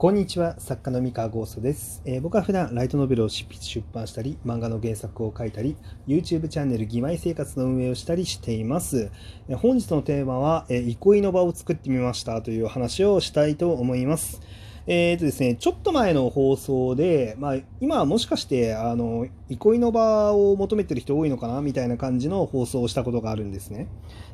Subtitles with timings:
[0.00, 5.76] こんにちは、作家の三河ゴーストです、えー、僕は普段ライトノベルを執筆出版したり、漫画の原作を書いたり、
[6.08, 9.10] YouTube チャンネル義妹生活の運営をしたりしています。
[9.50, 14.40] えー、本日のテーマは、えー、憩いの場を作ってみましたという話をしたいと思います。
[14.86, 23.86] えーとですね、ちょっと前の放送で、まあ、今はもしかしてあの憩いの場を求めてる人多いのかなみたいな感じの放送をしたことがあるんですね。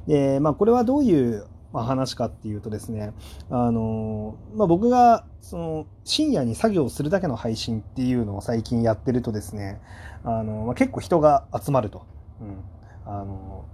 [0.06, 3.12] で、まあ、これはどういうまあ、話かっていうとですね、
[3.50, 9.80] あのまあ、僕がその深夜に作業するだけの配信っていうのを最近やってるとですね、
[10.24, 12.06] あのまあ、結構人が集まると。
[12.40, 12.76] うん
[13.06, 13.64] あの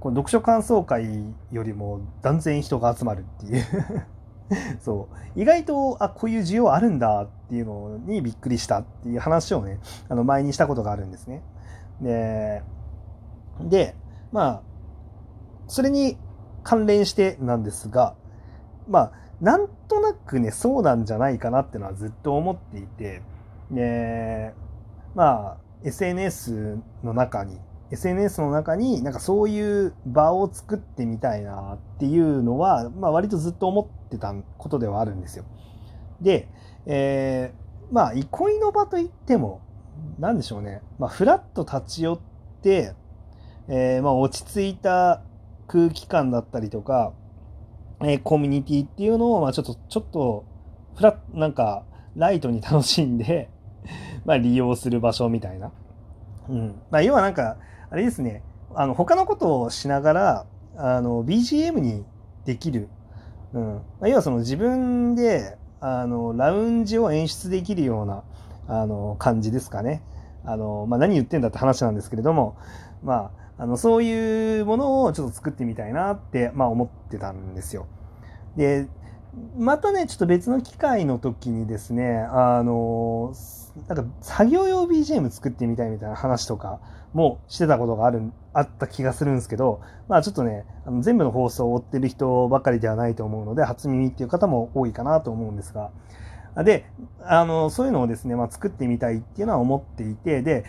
[0.00, 3.64] この読書感想会よりも断然人が集まるっていう
[4.80, 11.42] そう意外とあこういう需要あるんだっていうのにびっくりしたっていう話をねあの前にしたことがあるんですね。
[12.00, 12.62] で
[13.60, 13.96] で
[14.32, 14.62] まあ
[15.66, 16.18] それに
[16.66, 18.16] 関連してなんですが、
[18.88, 23.22] まあ、なんとなくね、そうなんじゃないかなってのはずっと思っていて、
[23.70, 24.52] ね、
[25.14, 27.60] まあ、SNS の中に、
[27.92, 35.44] SNS の中になんかそういう場を作ってみたいなっていうのは、まあ割とずっと思ってたことではあるんですよ。
[36.20, 36.48] で、
[36.86, 39.60] えー、まあ、憩いの場といっても、
[40.18, 40.82] 何でしょうね。
[40.98, 42.18] まあ、ふらっと立ち寄っ
[42.60, 42.94] て、
[43.68, 45.22] えー、まあ、落ち着いた
[45.66, 47.12] 空気感だったりとか、
[48.02, 50.44] えー、コミュニティっていうのを、まあちょっと、ちょっと、
[50.96, 53.50] フラなんか、ライトに楽しんで
[54.24, 55.70] まあ利用する場所みたいな。
[56.48, 56.74] うん。
[56.90, 57.56] まあ要はなんか、
[57.90, 58.42] あれですね、
[58.74, 62.04] あの、他のことをしながら、あの、BGM に
[62.44, 62.88] できる。
[63.52, 63.74] うん。
[63.74, 68.24] まあ、要はその自分で、あの、ラウンジを演出できるような、
[68.68, 70.02] あの、感じですかね。
[70.44, 72.56] あの、まあ何言ってんだって話なんですけれども、
[73.02, 77.86] まあ、あの、そういうものをちょっと作ってみたいなって、まあ思ってたんですよ。
[78.56, 78.88] で、
[79.58, 83.34] またね、ちょっと別の機会の時にですね、あの、
[83.88, 86.80] なんか作業用 BGM 作ってみたいみたいな話とか
[87.12, 95.90] もしてたことがある、あった気がするんですけど、まあちょっとね、あの全部の放送を追ってる人ばかりではないと思うので、初耳っていう方も多いかなと思うんですが、
[96.64, 96.86] で、
[97.22, 100.64] あの、そういうのをですね、まあ作ってみたいっていうのは思っていて、で、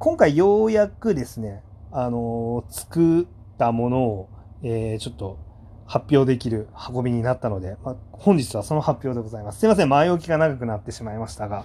[0.00, 1.62] 今回ようやくですね、
[1.92, 3.24] あの作っ
[3.58, 4.28] たものを、
[4.62, 5.38] えー、ちょっと
[5.86, 9.58] 発表できる運びになったので、まあ、本日はその発表でございます。
[9.58, 11.64] すいません、前置きが長くなってしまいましたが。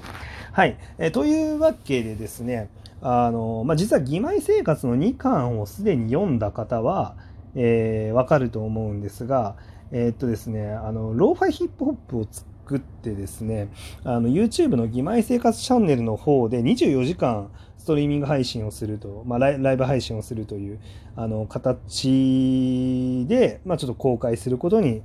[0.52, 0.78] はい。
[0.98, 2.70] えー、というわけでですね、
[3.02, 7.16] あのまあ、実は義妹生活の2巻をすでに読んだ方は、
[7.54, 9.56] えー、わかると思うんですが、
[9.92, 13.70] えー、っとですね、あの、ローファイヒップホップを作ってですね、
[14.04, 20.80] あの、YouTube の義妹生活チャンネルの方で24時間ストリーミング配信をすると、まあ、ライブ配信をするという
[21.16, 25.04] あの形で、まあ、ちょっと公開することに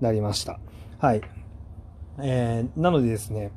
[0.00, 0.60] なりました。
[0.98, 1.22] はい。
[2.22, 3.50] えー、なのでですね、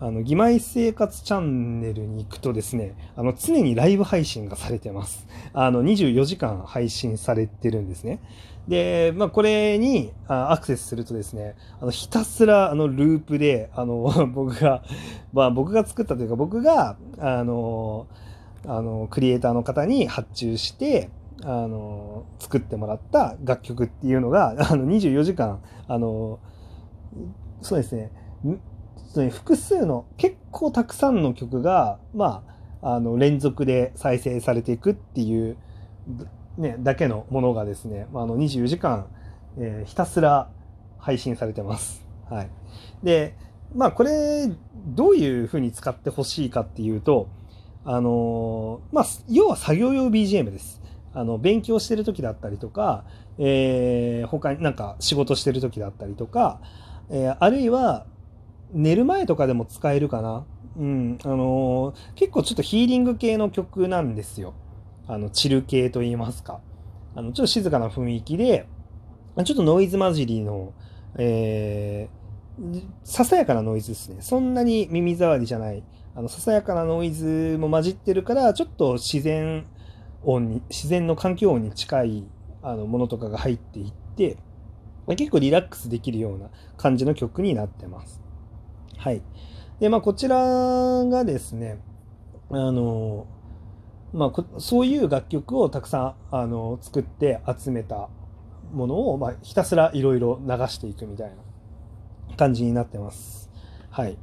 [0.00, 5.26] あの、義妹生活チャンネルに行くとですね、あの、常にライブ配信がされてます。
[5.52, 8.20] あの、24時間配信されてるんですね。
[8.68, 14.82] で、まあ、これにアクセスするとですね、あのひたすらあのループで、あの、 僕が、
[15.32, 18.06] まあ、僕が作ったというか、僕が、あの、
[18.66, 21.10] あの、クリエイターの方に発注して、
[21.44, 26.38] あの、作ってもらった楽曲っていうのが、あの、24時間、あの、
[27.60, 28.10] そうですね、
[29.30, 32.44] 複数の、結構たくさんの曲が、ま
[32.80, 35.56] あ、あの、連続で再生されていくっていう
[36.58, 39.06] ね、だけのものがですね、あの24時間、
[39.58, 40.50] えー、ひたすら
[40.98, 42.06] 配信されてます。
[42.30, 42.50] はい。
[43.02, 43.36] で、
[43.74, 44.50] まあこれ、
[44.86, 47.28] どういうふうに使ってほしいかっていうと、
[47.84, 50.80] あのー、まあ、要は作業用 BGM です。
[51.12, 53.04] あの、勉強してる時だったりとか、
[53.38, 56.60] えー、他になんか仕事してる時だったりとか、
[57.10, 58.06] えー、あるいは
[58.74, 60.44] 寝る前とかでも使えるかな？
[60.76, 64.54] うん、あのー、結構ちょっとヒーリング系の曲なんですよ。
[65.06, 66.60] あの、チル系と言いますか。
[67.14, 68.66] あの、ちょっと静かな雰囲気で、
[69.44, 70.72] ちょっとノイズ混じりの、
[71.16, 74.16] えー、ささやかなノイズですね。
[74.20, 75.84] そんなに耳障りじゃない。
[76.16, 79.66] あの、ささやかなノイズも混じってるから、ちょっと自然
[80.24, 82.26] 音に、自然の環境音に近い
[82.62, 84.38] あのものとかが入っていって、
[85.16, 88.23] 結構リラックスできるような感じの曲になってます。
[89.04, 89.20] はい。
[89.80, 90.38] で、まあ、こちら
[91.04, 91.78] がですね、
[92.48, 93.26] あの、
[94.14, 98.08] まあ、そういう楽曲をたくさんあの作って集めた
[98.72, 101.30] ものを、まあ、ひたすらいろいろ流していくみたい
[102.30, 103.50] な感じになってます。
[103.90, 104.16] はい。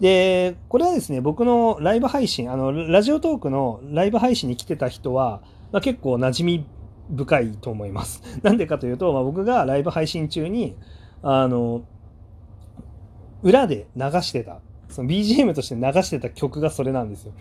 [0.00, 5.40] で、これはですね、僕のライブ配信、あの、ラジオトークのライブ配信に来てた人は、
[5.70, 6.66] まあ、結構馴染み
[7.16, 8.24] 深いと思います。
[8.42, 10.74] なんでかというと、まあ、僕がライブ配信中に、
[11.22, 11.82] あの、
[13.46, 17.32] 裏で流してた、その BGM として流してた曲がそれなんですよ。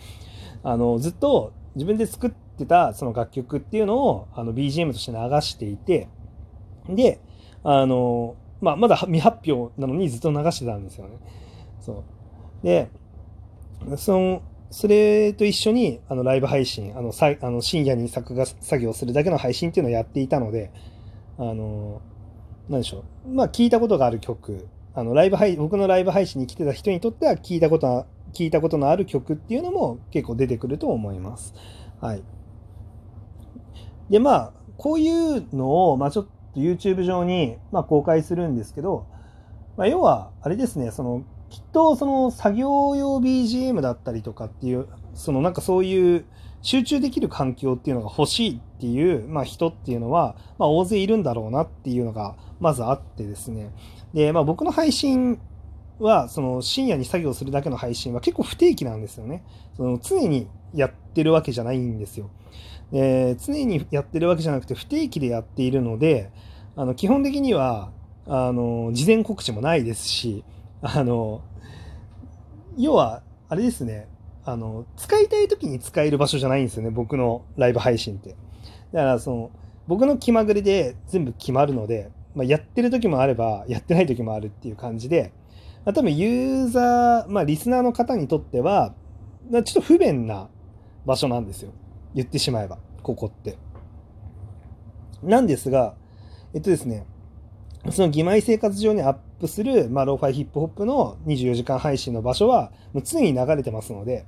[0.63, 6.07] あの、ずっと自分で作ってたその楽曲っていうのをあの BGM として流していて、
[6.87, 7.19] で、
[7.63, 11.17] あの、まあ、まだ未発表なのにずっと流してたんですよね。
[11.81, 12.03] そ
[12.63, 12.65] う。
[12.65, 12.89] で、
[13.97, 20.71] その、それと一緒にあのライブ配信、あのさあの深夜に作画作業するだけの配信っていうのをやっていたので、
[21.39, 22.01] あの、
[22.69, 23.29] なんでしょう。
[23.29, 31.53] まあ、聞いたことがある曲、あのライブ配僕のライブ配信に来てた人にとっては聞いたこと聞いたことのある曲っていうのも結構出てくると思います。
[32.01, 32.23] はい。
[34.09, 39.07] で、まあ、こういうのを、まあ、ちょっと YouTube 上に、まあ、公開するんですけど、
[39.77, 46.25] まあ、要は、あれですね、その、きっとその作業用 BGM だったりとかっていう、そのなんかそういう
[46.61, 53.71] 集中できる環境っていうのが欲しいっていう、まあ、人っていうのは、まあ、大勢いるんだろうなっていうのがまずあってですね。
[54.15, 55.39] で、まあ、僕の配信
[55.99, 59.43] は、その深夜に作業するだけの配信は結構不定期なんですよね。
[59.77, 62.31] その常にやってるわけじゃないんですよ。
[62.91, 66.31] で常にやってるわけじゃなくて不定期でやっているので、
[66.75, 67.91] あの基本的には
[68.27, 70.43] あの事前告知もないですし、
[70.81, 71.41] あの、
[72.77, 74.07] 要は、あれですね、
[74.43, 78.35] あの、使いたい時に使える場所じゃないんですよね、僕のライブ配信って。
[78.91, 79.51] だから、その、
[79.87, 85.31] 僕の気まぐれで全部決まるので、まあ、やってる時もあれば、やってない時もあるっていう感じで、
[85.85, 88.93] まあ、多分ユーザー、まあ、リスナーの方にとっては、
[89.51, 90.49] ちょっと不便な
[91.05, 91.71] 場所なんですよ。
[92.13, 93.57] 言ってしまえば、ここって。
[95.23, 95.95] なんですが、
[96.53, 97.05] えっとですね、
[97.91, 104.25] その義妹生活上にアップする、まあ、ローファイヒップホップの24時間配信の場所は、もう常に流れてますので、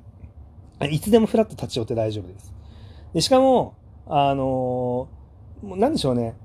[0.92, 2.54] いつでもフラット立ち寄って大丈夫です。
[3.14, 3.76] でしかも、
[4.06, 6.36] あのー、なんでしょうね、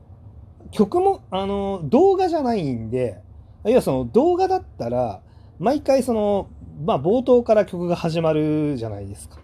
[0.72, 3.20] 曲も、あの、動画じゃないんで、
[3.64, 5.20] 要はその動画だったら、
[5.60, 6.48] 毎回その、
[6.84, 9.38] まあ、冒頭から曲が始まるじゃないですか。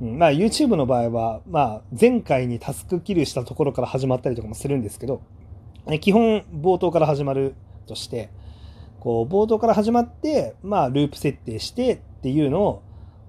[0.00, 5.22] うん、まあ、YouTube の場合は、まあ、前回にタスクキルしたところから始まったりとかもするんですけど、
[6.00, 7.54] 基本冒頭から始まる
[7.86, 8.30] として、
[8.98, 12.82] こう冒頭から始まって、まあ、ループ設定してっていうのを、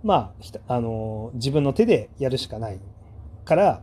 [0.03, 0.33] ま
[0.67, 2.79] あ、あの自分の手でやるしかない
[3.43, 3.81] から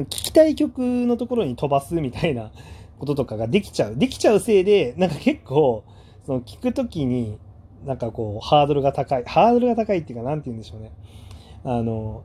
[0.00, 2.50] 聴きたい曲のところに飛ばすみたいな
[2.98, 3.96] こととかができちゃう。
[3.96, 5.84] できちゃうせいでなんか結構
[6.24, 7.38] その聞くときに
[7.84, 9.24] なんかこうハードルが高い。
[9.24, 10.92] ハードルが高いっていうか何て言うんでしょうね。
[11.64, 12.22] あの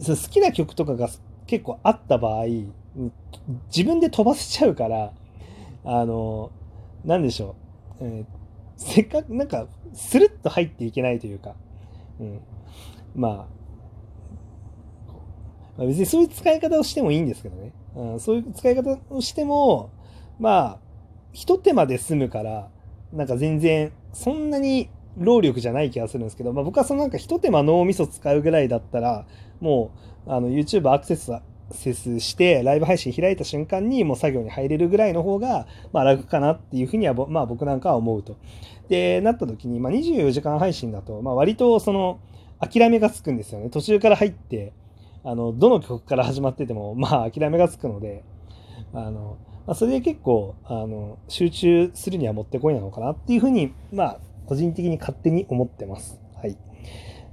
[0.00, 1.08] 好きな曲とかが
[1.46, 2.44] 結構あった場合
[3.74, 5.12] 自分で飛ばせちゃうから
[5.84, 6.50] あの
[7.04, 7.56] 何でしょ
[8.00, 8.24] う、えー、
[8.76, 11.54] せっかくなんかスルッと入っていけないというか、
[12.20, 12.40] うん、
[13.14, 13.57] まあ
[15.78, 19.90] ま別にそういう使い方をしてもいいんですけどね、うん、そういう使い方をしても
[20.38, 20.78] まあ
[21.32, 22.68] 一手間で済むから
[23.12, 29.26] なんか全然そんなに労力じゃない気がするんですけど、まあ、僕はそのなんか一手間脳みそ使うぐらいだったら
[29.60, 29.92] も
[30.26, 31.32] うあの YouTube アクセス
[31.70, 38.36] セスしてライブ配信開いた瞬間にもう作業に入れるぐらいの方が、まあ、楽かなっていうふうには、まあ、僕なんかは思うと。
[38.88, 42.20] で、なった時に、まあ、24時間配信だと、まあ、割とその
[42.58, 43.70] 諦めがつくんですよね。
[43.70, 44.72] 途中から入って、
[45.24, 48.24] あの、どの曲から始まってても、 まあ、諦めがつくので、
[48.92, 49.36] あの、
[49.66, 56.20] まあ、それで結構、あの、集中するにはもってこいなのかなっていうふうに、まあ、個人的に勝手に思ってます。
[56.34, 56.56] はい。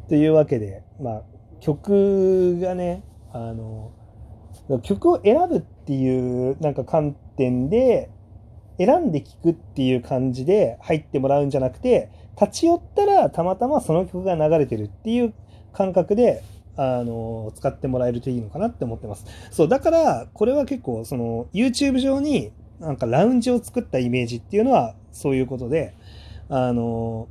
[0.10, 1.24] というわけで、まあ、
[1.62, 3.92] 曲がね、あの、
[4.82, 8.10] 曲を選ぶっていうなんか観点で
[8.78, 15.34] 選んで聴くっていう感じで入ってもらうんじゃなくて立ち寄ったらたまたまその曲が流れてるっていう
[15.72, 16.44] 感覚で
[16.78, 19.26] あの使ってもらえるといいのかなって思ってます。
[19.52, 25.96] そうだからこれは結構その YouTube 上になんかラウンジを作ったイメージっていうのはそういうことで
[26.50, 27.28] あの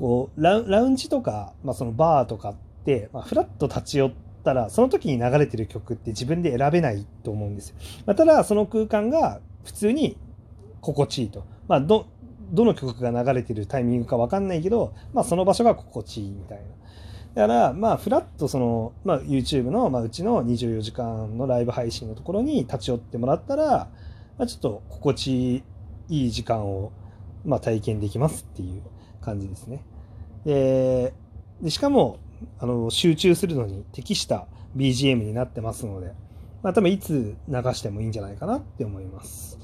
[0.00, 4.12] こうラウンジとか、まあ、そのバーとかって、まあ、フラッと立ち寄っ
[4.42, 7.76] たら、その時に流れてる曲って自分で選べないと思うんですよ。
[8.06, 10.16] まあ、ただ、その空間が普通に
[10.80, 11.44] 心地いいと。
[11.68, 12.06] まあ、ど、
[12.50, 16.64] どの曲が流れてるタイミングかわかんないけど、まあ、その場所が心地いいみたいな。
[17.34, 23.88] だから、まあ、フラッとその、まあ、YouTube の、まあ、うちの24時間のライブ配信のところに立ち寄ってもらったら、
[24.36, 25.62] まあ、ちょっと心地
[26.08, 26.92] いい時間を、
[27.44, 28.82] まあ、体験できますっていう
[29.20, 29.84] 感じですね。
[30.44, 31.14] で、
[31.62, 32.18] でしかも、
[32.58, 34.46] あの集中するのに適した
[34.76, 36.14] BGM になってますので、
[36.62, 39.58] まあ、多分いつ流してもいいんじゃないかなって思います。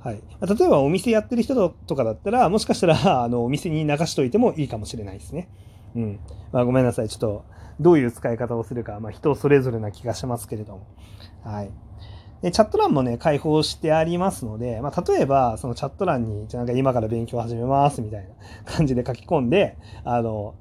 [0.00, 5.48] はい、例えばお店やってる人とかだったら、もしかしたらあのお店に流しといてもいいかもしれないですね。
[5.96, 6.20] うん。
[6.52, 7.08] まあ、ごめんなさい。
[7.08, 7.44] ちょっと
[7.80, 10.86] どういう使い方をするか、まあ、人それぞれな気がしますけれども。
[11.44, 11.70] はい。
[12.42, 18.28] で、チャット欄もね、開放してありますので、まあ、例えば、そのチャット欄に、じゃなんか今から勉強始めますみたい
[18.66, 20.54] な感じで書き込んで、あの、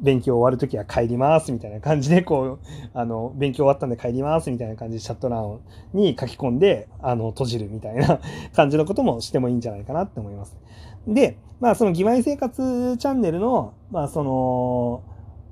[0.00, 5.60] 勉強終わるときは帰りますみたいな感じで、こう、 あの、勉強終わったんで帰りますみたいな感じでチャット欄
[5.92, 8.20] に書き込んで、あの、閉じるみたいな
[8.54, 10.56] 感じのこともしてもいいんじゃないかなって思います。
[11.06, 15.02] で、まあ、その義妹生活チャンネルの、まあ、その、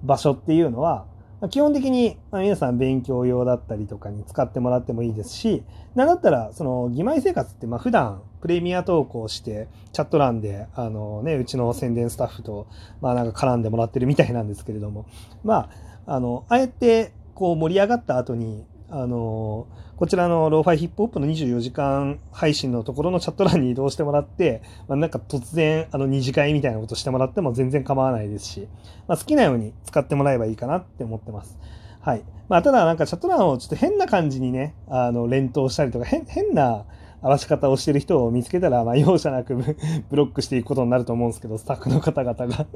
[0.02, 1.06] 場所っていうのは、
[1.44, 5.62] ま基本的に皆さん勉強用だったりとかに使ってもらってもいいですし、
[5.94, 12.66] なんだったら、その、義妹生活って、まあ普段プレミア投稿して、チャット欄で、あのね、うちの宣伝スタッフと、
[13.02, 15.06] まあなんか絡んでもらってるみたいなんですけれども、
[15.44, 15.68] ま
[16.06, 28.68] あ、あの、あえて、こう盛り上がった後に、あの、こちらのローファイヒップホップの24時間配信のところのチャット欄に移動してもらって、まあ、なんか突然、あの、二次会みたいなことしてもらっても全然構わないですし、
[29.06, 31.58] まあ、好きなように使ってもらえばいいかなって思ってます。
[32.00, 32.24] はい。
[32.48, 36.84] まあ、ただなんかチャット欄をちょっと変な感じにね、あの、連投したりとか、変、変な、
[37.24, 39.56] 合わし方をしてる人を見つけたら、まあ、容赦なく
[40.10, 42.66] ブロックしていくことになると思うんですけど、スタッフの方々が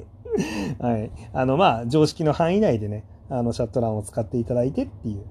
[0.80, 1.10] はい。
[1.34, 5.22] あの、まあ、常識の範囲内でね、あの、チャット欄を使っていただいてっていう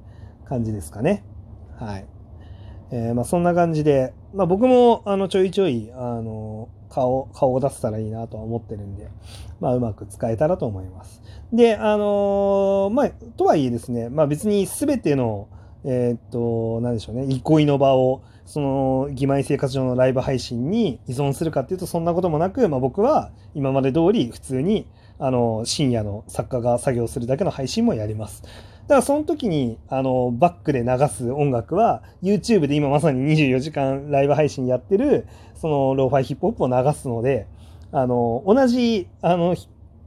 [0.48, 1.24] 感じですかね。
[1.80, 2.06] はい。
[2.92, 9.10] えー、まあそんな感じで、まあ僕もあのちょいちょい、あの、顔、顔を出せたらいいなとは思ってるんで、
[9.60, 11.22] まあうまく使えたらと思います。
[11.52, 15.48] で、あのー、まあ、とはいえですね、まあ別に全ての、
[15.84, 24.88] えー、っと、なんでしょうね、憩いの場を、その、義妹生活上のライブ配信に依存するかっていうと、そんなこともなく、まあ僕は今まで通り普通に、
[25.20, 28.44] あの、深夜の作家が作業するだけの配信もやります。
[28.88, 37.48] だからその時に、あの、バックで流す音楽は、YouTube で今まさに24時間ライブ配信やってる、その、ローファイヒップホップを流すので、
[37.92, 39.58] あの、同じ、あの、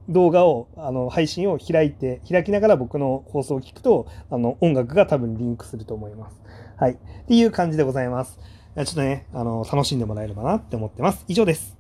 [0.09, 6.41] 動画を、あの、配信を開いて、開きながら僕の放送を聞くと、あの、音楽が多分リンクすると思います。
[6.77, 6.93] はい。
[6.93, 6.97] っ
[7.29, 8.39] ていう感じでございます。
[8.77, 11.25] ちょっとね、あの、楽しんでもらえればなって思ってます。
[11.29, 11.80] 以上です。